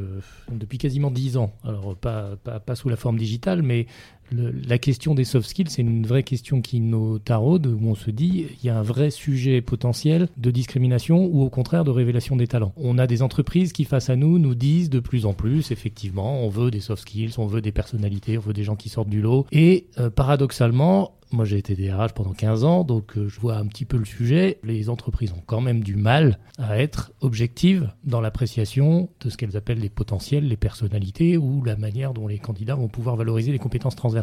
depuis 0.51 0.79
quasiment 0.79 1.13
dix 1.13 1.37
ans. 1.37 1.53
Alors, 1.63 1.95
pas, 1.97 2.37
pas, 2.43 2.59
pas, 2.59 2.75
sous 2.75 2.89
la 2.89 2.97
forme 2.97 3.19
digitale, 3.19 3.63
mais 3.63 3.87
la 4.33 4.79
question 4.79 5.15
des 5.15 5.25
soft 5.25 5.49
skills, 5.49 5.71
c'est 5.71 5.83
une 5.83 6.07
vraie 6.07 6.23
question 6.23 6.61
qui 6.61 6.81
nous 6.81 7.19
taraude, 7.19 7.67
où 7.67 7.89
on 7.89 7.95
se 7.95 8.11
dit, 8.11 8.47
il 8.63 8.67
y 8.67 8.71
a 8.71 8.79
un 8.79 8.83
vrai 8.83 9.11
sujet 9.11 9.61
potentiel 9.61 10.29
de 10.37 10.51
discrimination 10.51 11.25
ou 11.25 11.43
au 11.43 11.51
contraire 11.51 11.85
de 11.85 11.91
révélation 11.91 12.37
des 12.37 12.47
talents. 12.47 12.73
On 12.77 12.99
a 12.99 13.07
des 13.07 13.23
entreprises 13.23 13.73
qui, 13.73 13.85
face 13.85 14.11
à 14.11 14.17
nous, 14.17 14.39
nous 14.39 14.55
disent 14.55 14.91
de 14.91 15.01
plus 15.01 15.27
en 15.27 15.33
plus, 15.33 15.71
effectivement, 15.71 16.45
on 16.45 16.49
veut 16.49 16.71
des 16.71 16.81
soft 16.81 17.03
skills, 17.03 17.33
on 17.39 17.47
veut 17.47 17.61
des 17.61 17.73
personnalités, 17.73 18.39
on 18.39 18.43
veut 18.43 18.53
des 18.53 18.65
gens 18.65 18.77
qui 18.77 18.89
sortent 18.89 19.09
du 19.09 19.21
lot. 19.21 19.47
Et 19.53 19.87
euh, 19.99 20.11
paradoxalement, 20.11 21.15
moi, 21.33 21.45
j'ai 21.45 21.59
été 21.59 21.77
DRH 21.77 22.13
pendant 22.13 22.33
15 22.33 22.65
ans, 22.65 22.83
donc 22.83 23.17
euh, 23.17 23.29
je 23.29 23.39
vois 23.39 23.57
un 23.57 23.67
petit 23.67 23.85
peu 23.85 23.97
le 23.97 24.05
sujet. 24.05 24.59
Les 24.65 24.89
entreprises 24.89 25.33
ont 25.33 25.43
quand 25.47 25.61
même 25.61 25.81
du 25.81 25.95
mal 25.95 26.41
à 26.59 26.81
être 26.81 27.13
objectives 27.21 27.93
dans 28.03 28.21
l'appréciation 28.21 29.09
de 29.21 29.31
ce 29.31 29.37
qu'elles 29.37 29.57
appellent 29.57 29.79
les 29.79 29.91
potentiels, 29.91 30.49
les 30.49 30.57
personnalités 30.57 31.37
ou 31.37 31.63
la 31.63 31.77
manière 31.77 32.15
dont 32.15 32.27
les 32.27 32.39
candidats 32.39 32.75
vont 32.75 32.89
pouvoir 32.89 33.15
valoriser 33.15 33.53
les 33.53 33.61
compétences 33.61 33.95
transversales. 33.95 34.20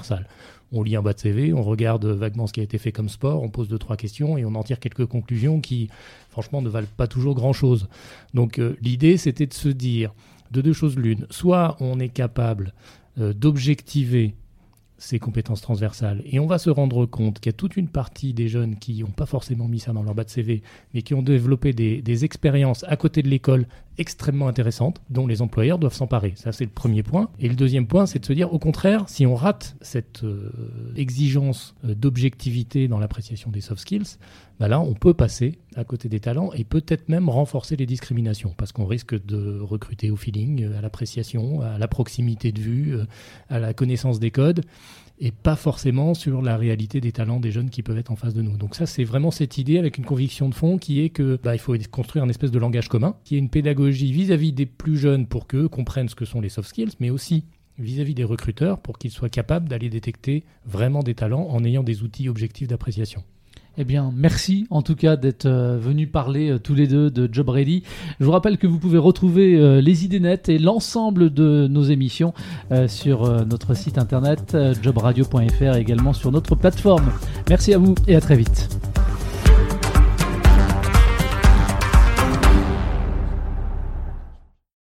On 0.71 0.83
lit 0.83 0.95
un 0.95 1.01
bas 1.01 1.13
de 1.13 1.19
CV, 1.19 1.53
on 1.53 1.63
regarde 1.63 2.05
vaguement 2.05 2.45
ce 2.45 2.53
qui 2.53 2.59
a 2.59 2.63
été 2.63 2.77
fait 2.77 2.91
comme 2.91 3.07
sport, 3.07 3.41
on 3.41 3.49
pose 3.49 3.69
deux, 3.69 3.77
trois 3.77 3.95
questions 3.95 4.37
et 4.37 4.43
on 4.43 4.53
en 4.55 4.63
tire 4.63 4.79
quelques 4.79 5.05
conclusions 5.05 5.61
qui, 5.61 5.89
franchement, 6.29 6.61
ne 6.61 6.69
valent 6.69 6.87
pas 6.97 7.07
toujours 7.07 7.35
grand-chose. 7.35 7.87
Donc 8.33 8.59
euh, 8.59 8.75
l'idée, 8.81 9.17
c'était 9.17 9.45
de 9.45 9.53
se 9.53 9.69
dire 9.69 10.13
de 10.51 10.61
deux 10.61 10.73
choses 10.73 10.97
l'une. 10.97 11.25
Soit 11.29 11.77
on 11.79 11.99
est 11.99 12.09
capable 12.09 12.73
euh, 13.19 13.33
d'objectiver 13.33 14.35
ces 14.97 15.19
compétences 15.19 15.61
transversales. 15.61 16.21
Et 16.25 16.39
on 16.39 16.47
va 16.47 16.57
se 16.57 16.69
rendre 16.69 17.05
compte 17.05 17.39
qu'il 17.39 17.51
y 17.51 17.55
a 17.55 17.57
toute 17.57 17.77
une 17.77 17.87
partie 17.87 18.33
des 18.33 18.47
jeunes 18.47 18.77
qui 18.77 19.01
n'ont 19.01 19.11
pas 19.11 19.27
forcément 19.27 19.67
mis 19.67 19.79
ça 19.79 19.93
dans 19.93 20.03
leur 20.03 20.15
bas 20.15 20.23
de 20.23 20.29
CV, 20.29 20.63
mais 20.93 21.01
qui 21.03 21.13
ont 21.13 21.21
développé 21.21 21.71
des, 21.71 22.01
des 22.01 22.25
expériences 22.25 22.83
à 22.87 22.97
côté 22.97 23.21
de 23.21 23.29
l'école 23.29 23.67
extrêmement 23.97 24.47
intéressantes 24.47 25.01
dont 25.09 25.27
les 25.27 25.41
employeurs 25.41 25.79
doivent 25.79 25.93
s'emparer. 25.93 26.33
Ça, 26.35 26.51
c'est 26.51 26.65
le 26.65 26.71
premier 26.71 27.03
point. 27.03 27.29
Et 27.39 27.49
le 27.49 27.55
deuxième 27.55 27.87
point, 27.87 28.05
c'est 28.05 28.19
de 28.19 28.25
se 28.25 28.33
dire, 28.33 28.53
au 28.53 28.59
contraire, 28.59 29.05
si 29.07 29.25
on 29.25 29.35
rate 29.35 29.75
cette 29.81 30.23
euh, 30.23 30.51
exigence 30.95 31.75
euh, 31.85 31.95
d'objectivité 31.95 32.87
dans 32.87 32.99
l'appréciation 32.99 33.51
des 33.51 33.61
soft 33.61 33.81
skills, 33.81 34.17
bah 34.59 34.67
là, 34.67 34.79
on 34.79 34.93
peut 34.93 35.13
passer 35.13 35.59
à 35.75 35.83
côté 35.83 36.09
des 36.09 36.19
talents 36.19 36.51
et 36.53 36.63
peut-être 36.63 37.09
même 37.09 37.29
renforcer 37.29 37.75
les 37.75 37.85
discriminations 37.85 38.53
parce 38.57 38.71
qu'on 38.71 38.85
risque 38.85 39.13
de 39.25 39.59
recruter 39.59 40.11
au 40.11 40.15
feeling, 40.15 40.63
euh, 40.63 40.77
à 40.77 40.81
l'appréciation, 40.81 41.61
à 41.61 41.77
la 41.77 41.87
proximité 41.87 42.51
de 42.51 42.59
vue, 42.59 42.97
à 43.49 43.59
la 43.59 43.73
connaissance 43.73 44.19
des 44.19 44.31
codes 44.31 44.63
et 45.19 45.31
pas 45.31 45.55
forcément 45.55 46.13
sur 46.13 46.41
la 46.41 46.57
réalité 46.57 47.01
des 47.01 47.11
talents 47.11 47.39
des 47.39 47.51
jeunes 47.51 47.69
qui 47.69 47.83
peuvent 47.83 47.97
être 47.97 48.11
en 48.11 48.15
face 48.15 48.33
de 48.33 48.41
nous. 48.41 48.57
Donc 48.57 48.75
ça, 48.75 48.85
c'est 48.85 49.03
vraiment 49.03 49.31
cette 49.31 49.57
idée 49.57 49.77
avec 49.79 49.97
une 49.97 50.05
conviction 50.05 50.49
de 50.49 50.55
fond 50.55 50.77
qui 50.77 51.01
est 51.01 51.09
que 51.09 51.39
bah, 51.43 51.55
il 51.55 51.59
faut 51.59 51.75
construire 51.91 52.23
un 52.23 52.29
espèce 52.29 52.51
de 52.51 52.59
langage 52.59 52.87
commun, 52.87 53.15
qui 53.23 53.35
est 53.35 53.39
une 53.39 53.49
pédagogie 53.49 54.11
vis-à-vis 54.11 54.53
des 54.53 54.65
plus 54.65 54.97
jeunes 54.97 55.27
pour 55.27 55.47
qu'eux 55.47 55.67
comprennent 55.67 56.09
ce 56.09 56.15
que 56.15 56.25
sont 56.25 56.41
les 56.41 56.49
soft 56.49 56.69
skills, 56.69 56.93
mais 56.99 57.09
aussi 57.09 57.45
vis-à-vis 57.79 58.15
des 58.15 58.23
recruteurs 58.23 58.79
pour 58.79 58.97
qu'ils 58.97 59.11
soient 59.11 59.29
capables 59.29 59.69
d'aller 59.69 59.89
détecter 59.89 60.43
vraiment 60.65 61.03
des 61.03 61.15
talents 61.15 61.47
en 61.49 61.63
ayant 61.63 61.83
des 61.83 62.03
outils 62.03 62.29
objectifs 62.29 62.67
d'appréciation. 62.67 63.23
Eh 63.79 63.83
bien, 63.83 64.11
merci 64.15 64.65
en 64.71 64.81
tout 64.81 64.95
cas 64.95 65.15
d'être 65.15 65.45
euh, 65.45 65.77
venus 65.79 66.11
parler 66.11 66.49
euh, 66.49 66.57
tous 66.57 66.73
les 66.73 66.87
deux 66.87 67.11
de 67.11 67.29
Job 67.31 67.49
Ready. 67.49 67.83
Je 68.19 68.25
vous 68.25 68.31
rappelle 68.31 68.57
que 68.57 68.65
vous 68.65 68.79
pouvez 68.79 68.97
retrouver 68.97 69.55
euh, 69.55 69.81
les 69.81 70.03
idées 70.03 70.19
nettes 70.19 70.49
et 70.49 70.57
l'ensemble 70.57 71.31
de 71.31 71.67
nos 71.69 71.83
émissions 71.83 72.33
sur 72.87 73.45
notre 73.45 73.73
site 73.75 73.97
internet 73.97 74.57
jobradio.fr 74.81 75.75
et 75.75 75.79
également 75.79 76.13
sur 76.13 76.31
notre 76.31 76.55
plateforme. 76.55 77.11
Merci 77.49 77.73
à 77.73 77.77
vous 77.77 77.95
et 78.07 78.15
à 78.15 78.21
très 78.21 78.35
vite. 78.35 78.69